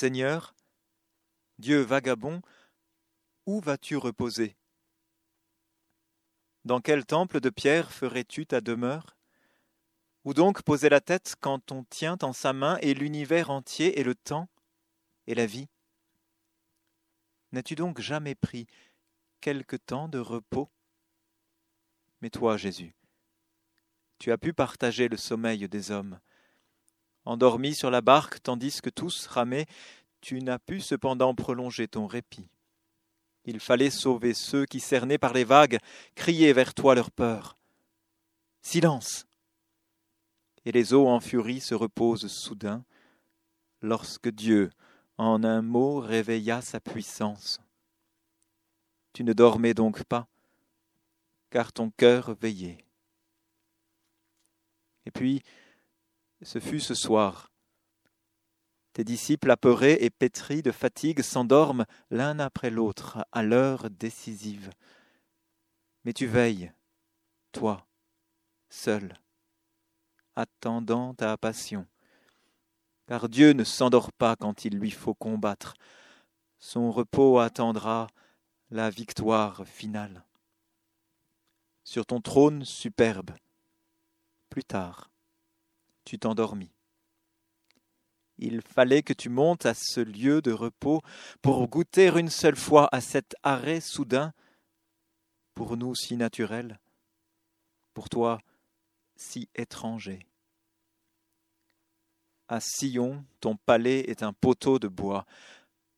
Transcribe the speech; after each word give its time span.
Seigneur, 0.00 0.54
Dieu 1.58 1.80
vagabond, 1.80 2.40
où 3.46 3.58
vas-tu 3.58 3.96
reposer? 3.96 4.56
Dans 6.64 6.80
quel 6.80 7.04
temple 7.04 7.40
de 7.40 7.50
pierre 7.50 7.90
ferais-tu 7.90 8.46
ta 8.46 8.60
demeure? 8.60 9.16
Où 10.22 10.34
donc 10.34 10.62
poser 10.62 10.88
la 10.88 11.00
tête 11.00 11.34
quand 11.40 11.72
on 11.72 11.82
tient 11.82 12.16
en 12.22 12.32
sa 12.32 12.52
main 12.52 12.78
et 12.80 12.94
l'univers 12.94 13.50
entier 13.50 13.98
et 13.98 14.04
le 14.04 14.14
temps 14.14 14.48
et 15.26 15.34
la 15.34 15.46
vie? 15.46 15.66
N'as-tu 17.50 17.74
donc 17.74 18.00
jamais 18.00 18.36
pris 18.36 18.68
quelque 19.40 19.74
temps 19.74 20.06
de 20.06 20.20
repos? 20.20 20.70
Mais 22.20 22.30
toi, 22.30 22.56
Jésus, 22.56 22.94
tu 24.20 24.30
as 24.30 24.38
pu 24.38 24.52
partager 24.52 25.08
le 25.08 25.16
sommeil 25.16 25.68
des 25.68 25.90
hommes. 25.90 26.20
Endormi 27.28 27.74
sur 27.74 27.90
la 27.90 28.00
barque 28.00 28.42
tandis 28.42 28.80
que 28.80 28.88
tous 28.88 29.26
ramaient, 29.26 29.66
tu 30.22 30.40
n'as 30.40 30.58
pu 30.58 30.80
cependant 30.80 31.34
prolonger 31.34 31.86
ton 31.86 32.06
répit. 32.06 32.48
Il 33.44 33.60
fallait 33.60 33.90
sauver 33.90 34.32
ceux 34.32 34.64
qui, 34.64 34.80
cernés 34.80 35.18
par 35.18 35.34
les 35.34 35.44
vagues, 35.44 35.78
criaient 36.14 36.54
vers 36.54 36.72
toi 36.72 36.94
leur 36.94 37.10
peur. 37.10 37.58
Silence. 38.62 39.26
Et 40.64 40.72
les 40.72 40.94
eaux 40.94 41.06
en 41.06 41.20
furie 41.20 41.60
se 41.60 41.74
reposent 41.74 42.28
soudain, 42.28 42.82
lorsque 43.82 44.30
Dieu, 44.30 44.70
en 45.18 45.44
un 45.44 45.60
mot, 45.60 46.00
réveilla 46.00 46.62
sa 46.62 46.80
puissance. 46.80 47.60
Tu 49.12 49.22
ne 49.22 49.34
dormais 49.34 49.74
donc 49.74 50.02
pas, 50.04 50.28
car 51.50 51.74
ton 51.74 51.90
cœur 51.90 52.34
veillait. 52.40 52.86
Et 55.04 55.10
puis, 55.10 55.42
ce 56.42 56.58
fut 56.58 56.80
ce 56.80 56.94
soir, 56.94 57.50
tes 58.98 59.04
disciples 59.04 59.52
apeurés 59.52 59.98
et 60.00 60.10
pétris 60.10 60.60
de 60.60 60.72
fatigue 60.72 61.22
s'endorment 61.22 61.86
l'un 62.10 62.40
après 62.40 62.68
l'autre 62.68 63.24
à 63.30 63.44
l'heure 63.44 63.90
décisive. 63.90 64.70
Mais 66.04 66.12
tu 66.12 66.26
veilles, 66.26 66.72
toi, 67.52 67.86
seul, 68.70 69.16
attendant 70.34 71.14
ta 71.14 71.36
passion. 71.36 71.86
Car 73.06 73.28
Dieu 73.28 73.52
ne 73.52 73.62
s'endort 73.62 74.12
pas 74.12 74.34
quand 74.34 74.64
il 74.64 74.76
lui 74.76 74.90
faut 74.90 75.14
combattre. 75.14 75.74
Son 76.58 76.90
repos 76.90 77.38
attendra 77.38 78.08
la 78.70 78.90
victoire 78.90 79.64
finale. 79.64 80.24
Sur 81.84 82.04
ton 82.04 82.20
trône 82.20 82.64
superbe, 82.64 83.30
plus 84.50 84.64
tard, 84.64 85.08
tu 86.08 86.18
t'endormis. 86.18 86.72
Il 88.38 88.62
fallait 88.62 89.02
que 89.02 89.12
tu 89.12 89.28
montes 89.28 89.66
à 89.66 89.74
ce 89.74 90.00
lieu 90.00 90.40
de 90.40 90.52
repos 90.52 91.02
pour 91.42 91.68
goûter 91.68 92.06
une 92.06 92.30
seule 92.30 92.56
fois 92.56 92.88
à 92.92 93.02
cet 93.02 93.36
arrêt 93.42 93.82
soudain, 93.82 94.32
pour 95.52 95.76
nous 95.76 95.94
si 95.94 96.16
naturel, 96.16 96.80
pour 97.92 98.08
toi 98.08 98.40
si 99.16 99.50
étranger. 99.54 100.26
À 102.46 102.60
Sion, 102.60 103.26
ton 103.40 103.56
palais 103.56 104.00
est 104.08 104.22
un 104.22 104.32
poteau 104.32 104.78
de 104.78 104.88
bois, 104.88 105.26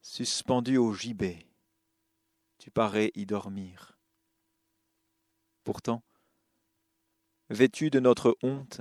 suspendu 0.00 0.78
au 0.78 0.94
gibet. 0.94 1.46
Tu 2.56 2.70
parais 2.70 3.10
y 3.14 3.26
dormir. 3.26 3.98
Pourtant, 5.64 6.02
vêtu 7.50 7.90
de 7.90 8.00
notre 8.00 8.38
honte 8.42 8.80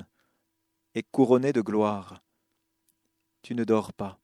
et 0.97 1.03
couronné 1.03 1.53
de 1.53 1.61
gloire, 1.61 2.23
tu 3.43 3.53
ne 3.53 3.63
dors 3.63 3.93
pas. 3.93 4.19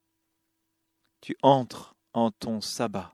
Tu 1.21 1.37
entres 1.43 1.95
en 2.13 2.31
ton 2.31 2.61
sabbat. 2.61 3.13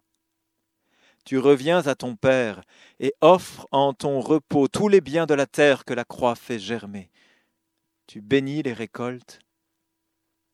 Tu 1.26 1.38
reviens 1.38 1.86
à 1.86 1.94
ton 1.94 2.16
Père 2.16 2.64
et 3.02 3.14
offres 3.20 3.68
en 3.72 3.94
ton 3.94 4.22
repos 4.22 4.70
tous 4.70 4.88
les 4.88 5.02
biens 5.02 5.26
de 5.26 5.34
la 5.34 5.46
terre 5.46 5.84
que 5.84 5.94
la 5.94 6.06
croix 6.06 6.36
fait 6.36 6.58
germer. 6.58 7.12
Tu 8.08 8.22
bénis 8.22 8.64
les 8.64 8.72
récoltes, 8.72 9.42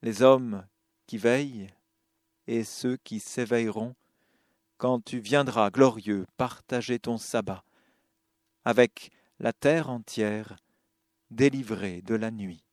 les 0.01 0.23
hommes 0.23 0.65
qui 1.05 1.19
veillent 1.19 1.69
et 2.47 2.63
ceux 2.63 2.97
qui 2.97 3.19
s'éveilleront 3.19 3.93
quand 4.77 5.05
tu 5.05 5.19
viendras 5.19 5.69
glorieux 5.69 6.25
partager 6.37 6.97
ton 6.97 7.19
sabbat 7.19 7.63
avec 8.63 9.11
la 9.37 9.53
terre 9.53 9.91
entière 9.91 10.55
délivrée 11.29 12.01
de 12.01 12.15
la 12.15 12.31
nuit. 12.31 12.65